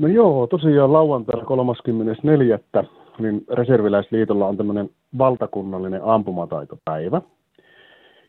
No 0.00 0.08
joo, 0.08 0.46
tosiaan 0.46 0.92
lauantaina 0.92 1.44
34. 1.44 2.58
niin 3.18 3.44
Reserviläisliitolla 3.52 4.46
on 4.46 4.56
tämmöinen 4.56 4.90
valtakunnallinen 5.18 6.04
ampumataitopäivä. 6.04 7.22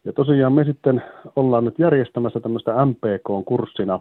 Ja 0.06 0.14
tosiaan 0.14 0.54
me 0.54 0.64
sitten 0.64 1.04
ollaan 1.36 1.66
nyt 1.66 1.80
järjestämässä 1.80 2.40
tämmöistä 2.40 2.86
MPK-kurssina 2.86 4.00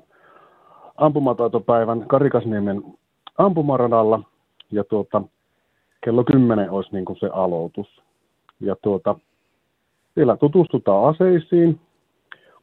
ampumataitopäivän 0.97 2.09
Karikasniemen 2.09 2.83
ampumaradalla. 3.39 4.23
Ja 4.71 4.85
tuota, 4.85 5.23
kello 6.05 6.25
10 6.25 6.71
olisi 6.71 6.91
niin 6.93 7.05
kuin 7.05 7.19
se 7.19 7.31
aloitus. 7.33 8.03
Ja 8.61 8.77
tuota, 8.83 9.15
siellä 10.15 10.37
tutustutaan 10.37 11.09
aseisiin, 11.09 11.81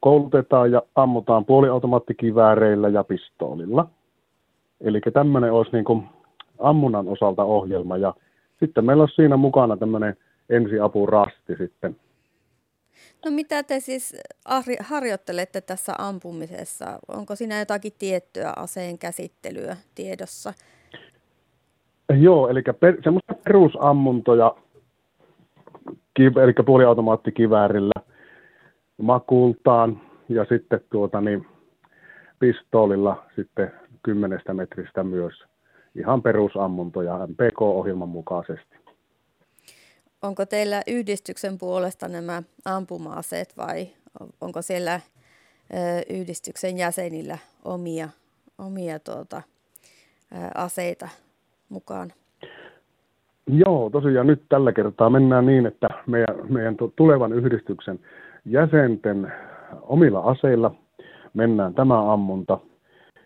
koulutetaan 0.00 0.72
ja 0.72 0.82
ammutaan 0.94 1.44
puoliautomaattikivääreillä 1.44 2.88
ja 2.88 3.04
pistoolilla. 3.04 3.86
Eli 4.80 5.00
tämmöinen 5.12 5.52
olisi 5.52 5.72
niin 5.72 5.84
kuin 5.84 6.08
ammunnan 6.58 7.08
osalta 7.08 7.44
ohjelma 7.44 7.96
ja 7.96 8.14
sitten 8.60 8.84
meillä 8.84 9.02
on 9.02 9.08
siinä 9.14 9.36
mukana 9.36 9.76
tämmöinen 9.76 10.16
ensiapurasti 10.48 11.56
sitten. 11.58 11.96
No 13.24 13.30
mitä 13.30 13.62
te 13.62 13.80
siis 13.80 14.16
harjoittelette 14.80 15.60
tässä 15.60 15.92
ampumisessa? 15.98 16.98
Onko 17.08 17.36
siinä 17.36 17.58
jotakin 17.58 17.92
tiettyä 17.98 18.52
aseen 18.56 18.98
käsittelyä 18.98 19.76
tiedossa? 19.94 20.52
Joo, 22.20 22.48
eli 22.48 22.62
per, 22.80 22.96
semmoista 23.04 23.34
perusammuntoja, 23.44 24.54
eli 26.18 26.52
puoliautomaattikiväärillä 26.66 28.02
makultaan 29.02 30.00
ja 30.28 30.46
sitten 30.48 30.80
tuota 30.90 31.20
niin, 31.20 31.46
pistoolilla 32.38 33.24
sitten 33.36 33.72
kymmenestä 34.02 34.54
metristä 34.54 35.04
myös 35.04 35.34
ihan 35.94 36.22
perusammuntoja 36.22 37.26
MPK-ohjelman 37.26 38.08
mukaisesti. 38.08 38.76
Onko 40.22 40.46
teillä 40.46 40.82
yhdistyksen 40.86 41.58
puolesta 41.58 42.08
nämä 42.08 42.42
ampuma-aseet 42.64 43.56
vai 43.56 43.88
onko 44.40 44.62
siellä 44.62 45.00
yhdistyksen 46.10 46.78
jäsenillä 46.78 47.38
omia, 47.64 48.08
omia 48.58 48.98
tuota, 48.98 49.42
aseita 50.54 51.08
mukaan? 51.68 52.12
Joo, 53.46 53.90
tosiaan 53.90 54.26
nyt 54.26 54.42
tällä 54.48 54.72
kertaa 54.72 55.10
mennään 55.10 55.46
niin, 55.46 55.66
että 55.66 55.88
meidän, 56.06 56.36
meidän 56.48 56.76
tulevan 56.96 57.32
yhdistyksen 57.32 58.00
jäsenten 58.44 59.32
omilla 59.82 60.20
aseilla 60.20 60.74
mennään 61.34 61.74
tämä 61.74 62.12
ammunta. 62.12 62.58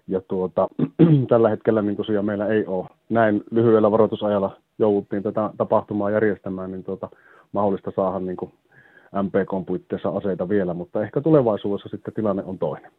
Ja 0.08 0.20
tuota, 0.20 0.69
tällä 1.28 1.48
hetkellä 1.48 1.83
niin 1.83 1.97
tosiaan 1.97 2.25
meillä 2.25 2.47
ei 2.47 2.67
ole 2.67 2.86
näin 3.08 3.45
lyhyellä 3.50 3.91
varoitusajalla 3.91 4.56
jouduttiin 4.78 5.22
tätä 5.22 5.50
tapahtumaa 5.56 6.11
järjestämään, 6.11 6.70
niin 6.72 6.84
tuota, 6.84 7.09
mahdollista 7.53 7.92
saada 7.97 8.20
niin 8.20 8.36
kuin 8.36 8.53
MPK 9.22 9.67
puitteissa 9.67 10.09
aseita 10.09 10.48
vielä, 10.48 10.75
mutta 10.75 11.03
ehkä 11.03 11.20
tulevaisuudessa 11.20 11.89
sitten 11.89 12.14
tilanne 12.14 12.42
on 12.44 12.59
toinen. 12.59 12.91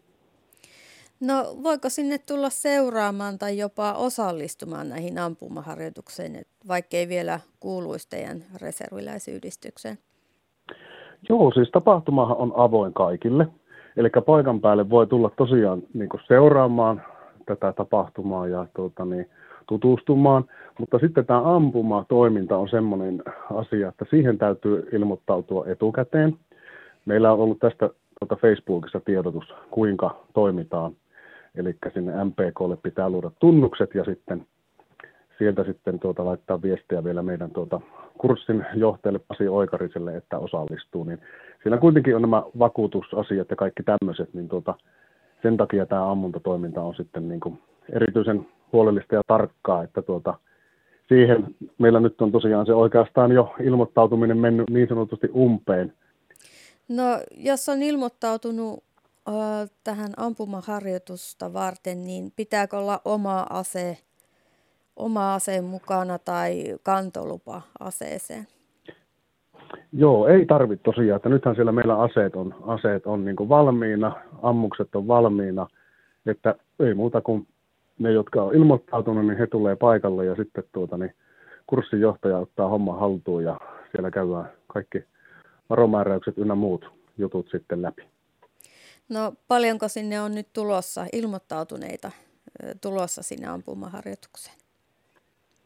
No 1.19 1.33
voiko 1.63 1.89
sinne 1.89 2.17
tulla 2.17 2.49
seuraamaan 2.49 3.39
tai 3.39 3.57
jopa 3.57 3.93
osallistumaan 3.93 4.89
näihin 4.89 5.17
ampumaharjoituksiin, 5.17 6.41
vaikkei 6.67 7.07
vielä 7.07 7.39
kuuluisi 7.59 8.09
teidän 8.09 8.43
reserviläisyhdistykseen? 8.61 9.97
Joo, 11.29 11.51
siis 11.51 11.69
tapahtumahan 11.71 12.37
on 12.37 12.53
avoin 12.55 12.93
kaikille. 12.93 13.47
Eli 13.97 14.09
paikan 14.25 14.61
päälle 14.61 14.89
voi 14.89 15.07
tulla 15.07 15.31
tosiaan 15.37 15.83
niin 15.93 16.09
seuraamaan 16.27 17.01
tätä 17.45 17.73
tapahtumaa 17.73 18.47
ja 18.47 18.65
tuota, 18.75 19.05
niin, 19.05 19.29
tutustumaan. 19.67 20.45
Mutta 20.79 20.99
sitten 20.99 21.25
tämä 21.25 21.55
ampuma-toiminta 21.55 22.57
on 22.57 22.69
semmoinen 22.69 23.23
asia, 23.53 23.89
että 23.89 24.05
siihen 24.09 24.37
täytyy 24.37 24.89
ilmoittautua 24.91 25.65
etukäteen. 25.67 26.37
Meillä 27.05 27.33
on 27.33 27.39
ollut 27.39 27.59
tästä 27.59 27.89
tuota 28.19 28.35
Facebookissa 28.35 28.99
tiedotus, 28.99 29.53
kuinka 29.71 30.15
toimitaan. 30.33 30.91
Eli 31.55 31.75
sinne 31.93 32.23
MPKlle 32.23 32.77
pitää 32.83 33.09
luoda 33.09 33.31
tunnukset 33.39 33.95
ja 33.95 34.03
sitten 34.03 34.45
sieltä 35.37 35.63
sitten 35.63 35.99
tuota, 35.99 36.25
laittaa 36.25 36.61
viestiä 36.61 37.03
vielä 37.03 37.23
meidän 37.23 37.51
tuota, 37.51 37.81
kurssin 38.17 38.65
johtajalle 38.75 39.19
Pasi 39.27 39.47
Oikariselle, 39.47 40.17
että 40.17 40.37
osallistuu. 40.37 41.03
Niin 41.03 41.19
siellä 41.63 41.77
kuitenkin 41.77 42.15
on 42.15 42.21
nämä 42.21 42.43
vakuutusasiat 42.59 43.49
ja 43.49 43.55
kaikki 43.55 43.83
tämmöiset, 43.83 44.33
niin 44.33 44.49
tuota, 44.49 44.75
sen 45.41 45.57
takia 45.57 45.85
tämä 45.85 46.11
ammuntatoiminta 46.11 46.81
on 46.81 46.95
sitten 46.95 47.27
niin 47.27 47.39
kuin 47.39 47.59
erityisen 47.89 48.47
huolellista 48.73 49.15
ja 49.15 49.21
tarkkaa, 49.27 49.83
että 49.83 50.01
tuota, 50.01 50.33
siihen 51.07 51.55
meillä 51.77 51.99
nyt 51.99 52.21
on 52.21 52.31
tosiaan 52.31 52.65
se 52.65 52.73
oikeastaan 52.73 53.31
jo 53.31 53.55
ilmoittautuminen 53.63 54.37
mennyt 54.37 54.69
niin 54.69 54.87
sanotusti 54.87 55.27
umpeen. 55.35 55.93
No 56.87 57.03
jos 57.37 57.69
on 57.69 57.83
ilmoittautunut 57.83 58.83
äh, 59.27 59.33
tähän 59.83 60.11
ampumaharjoitusta 60.17 61.53
varten, 61.53 62.03
niin 62.03 62.31
pitääkö 62.35 62.77
olla 62.77 63.01
oma 63.05 63.45
ase, 63.49 63.97
oma 64.95 65.33
ase 65.33 65.61
mukana 65.61 66.19
tai 66.19 66.63
kantolupa 66.83 67.61
aseeseen? 67.79 68.47
Joo, 69.91 70.27
ei 70.27 70.45
tarvitse 70.45 70.83
tosiaan. 70.83 71.15
Että 71.15 71.29
nythän 71.29 71.55
siellä 71.55 71.71
meillä 71.71 72.01
aseet 72.01 72.35
on, 72.35 72.55
aseet 72.67 73.07
on 73.07 73.25
niin 73.25 73.49
valmiina, 73.49 74.15
ammukset 74.41 74.95
on 74.95 75.07
valmiina, 75.07 75.67
että 76.25 76.55
ei 76.79 76.93
muuta 76.93 77.21
kuin 77.21 77.47
ne, 77.99 78.11
jotka 78.11 78.43
on 78.43 78.55
ilmoittautunut, 78.55 79.25
niin 79.25 79.37
he 79.37 79.47
tulee 79.47 79.75
paikalle 79.75 80.25
ja 80.25 80.35
sitten 80.35 80.63
tuota, 80.71 80.97
niin 80.97 81.15
kurssinjohtaja 81.67 82.37
ottaa 82.37 82.67
homma 82.67 82.95
haltuun 82.95 83.43
ja 83.43 83.57
siellä 83.91 84.11
käydään 84.11 84.51
kaikki 84.67 85.03
varomääräykset 85.69 86.37
ynnä 86.37 86.55
muut 86.55 86.85
jutut 87.17 87.47
sitten 87.51 87.81
läpi. 87.81 88.01
No 89.09 89.33
paljonko 89.47 89.87
sinne 89.87 90.21
on 90.21 90.35
nyt 90.35 90.47
tulossa 90.53 91.05
ilmoittautuneita 91.13 92.11
tulossa 92.81 93.23
sinne 93.23 93.47
ampumaharjoitukseen? 93.47 94.62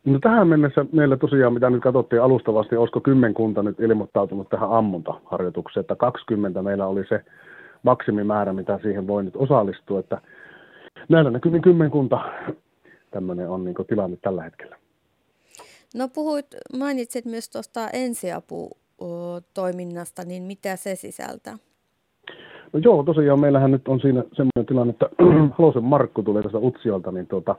No 0.07 0.19
tähän 0.19 0.47
mennessä 0.47 0.85
meillä 0.91 1.17
tosiaan, 1.17 1.53
mitä 1.53 1.69
nyt 1.69 1.83
katsottiin 1.83 2.21
alustavasti, 2.21 2.75
olisiko 2.75 3.01
kymmenkunta 3.01 3.63
nyt 3.63 3.79
ilmoittautunut 3.79 4.49
tähän 4.49 4.71
ammuntaharjoitukseen, 4.71 5.81
että 5.81 5.95
20 5.95 6.61
meillä 6.61 6.87
oli 6.87 7.05
se 7.09 7.23
maksimimäärä, 7.83 8.53
mitä 8.53 8.79
siihen 8.81 9.07
voi 9.07 9.23
nyt 9.23 9.35
osallistua, 9.35 9.99
että 9.99 10.21
näillä 11.09 11.31
näkymin 11.31 11.61
kymmenkunta 11.61 12.19
tämmöinen 13.11 13.49
on 13.49 13.65
niin 13.65 13.75
tilanne 13.87 14.17
tällä 14.21 14.43
hetkellä. 14.43 14.75
No 15.95 16.07
puhuit, 16.15 16.47
mainitsit 16.77 17.25
myös 17.25 17.49
tuosta 17.49 17.89
ensiaputoiminnasta, 17.93 20.23
niin 20.25 20.43
mitä 20.43 20.75
se 20.75 20.95
sisältää? 20.95 21.57
No 22.73 22.79
joo, 22.83 23.03
tosiaan 23.03 23.39
meillähän 23.39 23.71
nyt 23.71 23.87
on 23.87 23.99
siinä 23.99 24.23
semmoinen 24.33 24.65
tilanne, 24.67 24.91
että 24.91 25.09
Halosen 25.57 25.83
Markku 25.83 26.23
tulee 26.23 26.43
tästä 26.43 26.57
Utsiolta, 26.57 27.11
niin 27.11 27.27
tuota, 27.27 27.55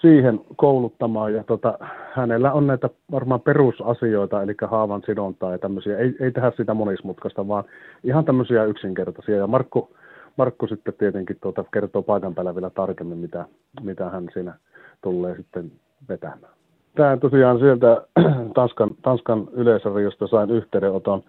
siihen 0.00 0.40
kouluttamaan. 0.56 1.34
Ja 1.34 1.44
tota, 1.44 1.78
hänellä 2.12 2.52
on 2.52 2.66
näitä 2.66 2.90
varmaan 3.10 3.40
perusasioita, 3.40 4.42
eli 4.42 4.54
haavan 4.70 5.02
sidontaa 5.06 5.52
ja 5.52 5.58
tämmöisiä. 5.58 5.98
Ei, 5.98 6.16
ei 6.20 6.30
tehdä 6.30 6.52
sitä 6.56 6.74
monismutkasta, 6.74 7.48
vaan 7.48 7.64
ihan 8.04 8.24
tämmöisiä 8.24 8.64
yksinkertaisia. 8.64 9.36
Ja 9.36 9.46
Markku, 9.46 9.96
Markku 10.36 10.66
sitten 10.66 10.94
tietenkin 10.98 11.36
tuota, 11.42 11.64
kertoo 11.72 12.02
paikan 12.02 12.34
päällä 12.34 12.54
vielä 12.54 12.70
tarkemmin, 12.70 13.18
mitä, 13.18 13.44
mitä 13.82 14.10
hän 14.10 14.28
siinä 14.32 14.54
tulee 15.02 15.36
sitten 15.36 15.72
vetämään. 16.08 16.52
Tämä 16.94 17.16
tosiaan 17.16 17.58
sieltä 17.58 18.02
Tanskan, 18.54 18.90
Tanskan 19.02 19.48
yleisradiosta 19.52 20.26
sain 20.26 20.50
yhteydenoton 20.50 21.22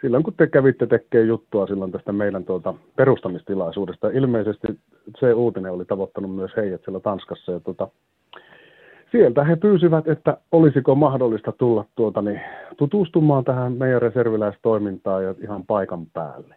silloin, 0.00 0.22
kun 0.22 0.34
te 0.34 0.46
kävitte 0.46 0.86
tekemään 0.86 1.28
juttua 1.28 1.66
silloin 1.66 1.92
tästä 1.92 2.12
meidän 2.12 2.44
tuota 2.44 2.74
perustamistilaisuudesta. 2.96 4.08
Ilmeisesti 4.08 4.66
se 5.20 5.34
uutinen 5.34 5.72
oli 5.72 5.84
tavoittanut 5.84 6.34
myös 6.34 6.50
heidät 6.56 6.80
siellä 6.84 7.00
Tanskassa. 7.00 7.52
Ja 7.52 7.60
tuota, 7.60 7.88
sieltä 9.16 9.44
he 9.44 9.56
pyysivät, 9.56 10.08
että 10.08 10.36
olisiko 10.52 10.94
mahdollista 10.94 11.52
tulla 11.52 11.84
tuota, 11.94 12.22
niin, 12.22 12.40
tutustumaan 12.76 13.44
tähän 13.44 13.72
meidän 13.72 14.02
reserviläistoimintaan 14.02 15.24
ja 15.24 15.34
ihan 15.42 15.66
paikan 15.66 16.06
päälle. 16.06 16.54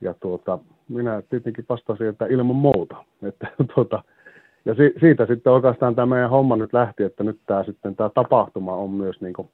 Ja 0.00 0.14
tuota, 0.20 0.58
minä 0.88 1.22
tietenkin 1.30 1.64
vastasin, 1.68 2.06
että 2.06 2.26
ilman 2.26 2.56
muuta. 2.56 2.96
Että, 3.28 3.48
tuota, 3.74 4.02
ja 4.64 4.74
si, 4.74 4.94
siitä 5.00 5.26
sitten 5.26 5.52
oikeastaan 5.52 5.94
tämä 5.94 6.06
meidän 6.06 6.30
homma 6.30 6.56
nyt 6.56 6.72
lähti, 6.72 7.02
että 7.02 7.24
nyt 7.24 7.38
tämä, 7.46 7.64
sitten, 7.64 7.96
tämä 7.96 8.10
tapahtuma 8.14 8.74
on 8.74 8.90
myös 8.90 9.20
niin 9.20 9.32
kuin, 9.32 9.48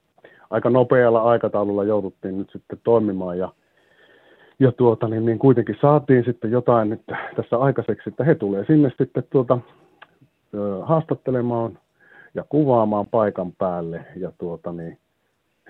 aika 0.50 0.70
nopealla 0.70 1.22
aikataululla 1.22 1.84
jouduttiin 1.84 2.38
nyt 2.38 2.50
sitten 2.50 2.78
toimimaan 2.84 3.38
ja, 3.38 3.52
ja 4.58 4.72
tuota, 4.72 5.08
niin, 5.08 5.26
niin 5.26 5.38
kuitenkin 5.38 5.76
saatiin 5.80 6.24
sitten 6.24 6.50
jotain 6.50 6.90
nyt 6.90 7.02
tässä 7.36 7.56
aikaiseksi, 7.56 8.10
että 8.10 8.24
he 8.24 8.34
tulee 8.34 8.64
sinne 8.64 8.92
sitten 8.98 9.24
tuota, 9.30 9.58
haastattelemaan 10.82 11.78
ja 12.34 12.44
kuvaamaan 12.48 13.06
paikan 13.06 13.52
päälle 13.52 14.04
ja 14.16 14.32
tuota, 14.38 14.72
niin, 14.72 14.98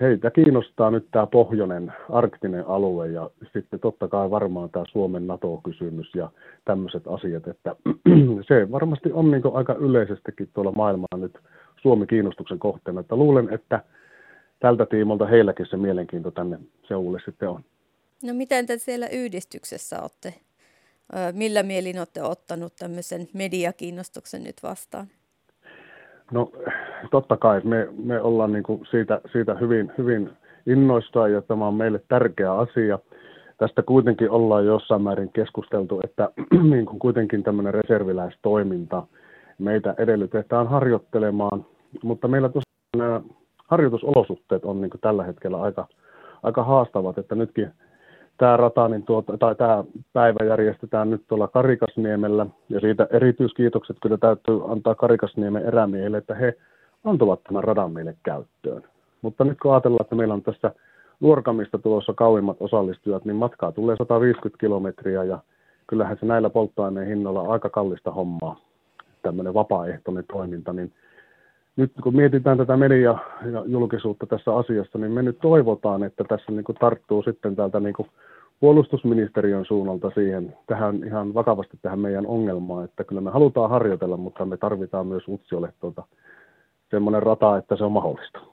heitä 0.01 0.31
kiinnostaa 0.31 0.91
nyt 0.91 1.07
tämä 1.11 1.27
pohjoinen 1.27 1.93
arktinen 2.09 2.67
alue 2.67 3.07
ja 3.07 3.29
sitten 3.53 3.79
totta 3.79 4.07
kai 4.07 4.31
varmaan 4.31 4.69
tämä 4.69 4.85
Suomen 4.91 5.27
NATO-kysymys 5.27 6.15
ja 6.15 6.29
tämmöiset 6.65 7.07
asiat, 7.07 7.47
että 7.47 7.75
se 8.47 8.71
varmasti 8.71 9.11
on 9.11 9.31
niin 9.31 9.43
aika 9.53 9.73
yleisestikin 9.73 10.49
tuolla 10.53 10.71
maailmaa 10.71 11.17
nyt 11.17 11.37
Suomi 11.81 12.07
kiinnostuksen 12.07 12.59
kohteena, 12.59 13.01
että 13.01 13.15
luulen, 13.15 13.53
että 13.53 13.83
tältä 14.59 14.85
tiimolta 14.85 15.25
heilläkin 15.25 15.65
se 15.69 15.77
mielenkiinto 15.77 16.31
tänne 16.31 16.59
seudulle 16.87 17.19
sitten 17.25 17.49
on. 17.49 17.63
No 18.23 18.33
miten 18.33 18.65
te 18.65 18.77
siellä 18.77 19.07
yhdistyksessä 19.07 20.01
olette? 20.01 20.33
Millä 21.31 21.63
mielin 21.63 21.97
olette 21.97 22.23
ottanut 22.23 22.73
tämmöisen 22.75 23.27
mediakiinnostuksen 23.33 24.43
nyt 24.43 24.55
vastaan? 24.63 25.07
No 26.33 26.51
totta 27.11 27.37
kai, 27.37 27.61
me, 27.63 27.87
me 28.03 28.21
ollaan 28.21 28.53
niin 28.53 28.63
kuin 28.63 28.85
siitä, 28.91 29.21
siitä 29.31 29.53
hyvin, 29.53 29.91
hyvin 29.97 30.29
innoistaan 30.67 31.31
ja 31.31 31.41
tämä 31.41 31.67
on 31.67 31.73
meille 31.73 32.01
tärkeä 32.07 32.53
asia. 32.53 32.99
Tästä 33.57 33.83
kuitenkin 33.83 34.29
ollaan 34.29 34.65
jossain 34.65 35.01
määrin 35.01 35.29
keskusteltu, 35.33 35.99
että 36.03 36.29
niin 36.71 36.85
kuin 36.85 36.99
kuitenkin 36.99 37.43
tämmöinen 37.43 37.73
reserviläistoiminta 37.73 39.03
meitä 39.59 39.95
edellytetään 39.97 40.67
harjoittelemaan, 40.67 41.65
mutta 42.03 42.27
meillä 42.27 42.49
tosiaan 42.49 42.97
nämä 42.97 43.21
harjoitusolosuhteet 43.67 44.65
on 44.65 44.81
niin 44.81 44.89
kuin 44.89 45.01
tällä 45.01 45.23
hetkellä 45.23 45.61
aika, 45.61 45.87
aika 46.43 46.63
haastavat, 46.63 47.17
että 47.17 47.35
nytkin 47.35 47.71
tämä 48.37 48.57
rata, 48.57 48.87
niin 48.87 49.03
tuota, 49.03 49.37
tai 49.37 49.55
tämä 49.55 49.83
päivä 50.13 50.45
järjestetään 50.45 51.09
nyt 51.09 51.23
tuolla 51.27 51.47
Karikasniemellä, 51.47 52.45
ja 52.69 52.79
siitä 52.79 53.07
erityiskiitokset 53.11 53.97
kyllä 54.01 54.17
täytyy 54.17 54.61
antaa 54.71 54.95
Karikasniemen 54.95 55.65
erämiehille, 55.65 56.17
että 56.17 56.35
he 56.35 56.57
antavat 57.03 57.43
tämän 57.43 57.63
radan 57.63 57.91
meille 57.91 58.15
käyttöön. 58.23 58.83
Mutta 59.21 59.43
nyt 59.43 59.59
kun 59.59 59.73
ajatellaan, 59.73 60.01
että 60.01 60.15
meillä 60.15 60.33
on 60.33 60.41
tässä 60.41 60.71
Luorkamista 61.21 61.77
tulossa 61.77 62.13
kauimmat 62.13 62.57
osallistujat, 62.59 63.25
niin 63.25 63.35
matkaa 63.35 63.71
tulee 63.71 63.95
150 63.97 64.59
kilometriä, 64.59 65.23
ja 65.23 65.39
kyllähän 65.87 66.17
se 66.19 66.25
näillä 66.25 66.49
polttoaineen 66.49 67.07
hinnoilla 67.07 67.41
on 67.41 67.51
aika 67.51 67.69
kallista 67.69 68.11
hommaa, 68.11 68.59
tämmöinen 69.21 69.53
vapaaehtoinen 69.53 70.25
toiminta, 70.33 70.73
niin 70.73 70.91
nyt 71.75 71.91
kun 72.03 72.15
mietitään 72.15 72.57
tätä 72.57 72.77
media 72.77 73.17
ja 73.51 73.63
julkisuutta 73.65 74.25
tässä 74.25 74.55
asiassa, 74.55 74.97
niin 74.97 75.11
me 75.11 75.23
nyt 75.23 75.37
toivotaan, 75.41 76.03
että 76.03 76.23
tässä 76.23 76.51
niin 76.51 76.63
kuin 76.63 76.77
tarttuu 76.79 77.23
sitten 77.23 77.55
täältä 77.55 77.79
niin 77.79 77.93
kuin 77.93 78.09
puolustusministeriön 78.59 79.65
suunnalta 79.65 80.11
siihen, 80.15 80.57
tähän 80.67 81.03
ihan 81.03 81.33
vakavasti 81.33 81.77
tähän 81.81 81.99
meidän 81.99 82.27
ongelmaan, 82.27 82.85
että 82.85 83.03
kyllä 83.03 83.21
me 83.21 83.31
halutaan 83.31 83.69
harjoitella, 83.69 84.17
mutta 84.17 84.45
me 84.45 84.57
tarvitaan 84.57 85.07
myös 85.07 85.23
Utsiolle 85.27 85.73
tuota, 85.79 86.03
semmoinen 86.91 87.23
rata, 87.23 87.57
että 87.57 87.75
se 87.75 87.83
on 87.83 87.91
mahdollista. 87.91 88.52